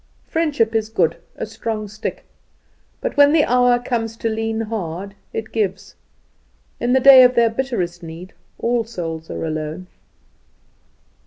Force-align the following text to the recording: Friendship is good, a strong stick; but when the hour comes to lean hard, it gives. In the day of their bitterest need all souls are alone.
Friendship 0.25 0.73
is 0.73 0.89
good, 0.89 1.17
a 1.35 1.45
strong 1.45 1.87
stick; 1.87 2.25
but 3.01 3.17
when 3.17 3.33
the 3.33 3.43
hour 3.43 3.77
comes 3.77 4.17
to 4.17 4.29
lean 4.29 4.61
hard, 4.61 5.13
it 5.31 5.51
gives. 5.51 5.93
In 6.79 6.93
the 6.93 6.99
day 6.99 7.21
of 7.21 7.35
their 7.35 7.51
bitterest 7.51 8.01
need 8.01 8.33
all 8.57 8.83
souls 8.83 9.29
are 9.29 9.45
alone. 9.45 9.85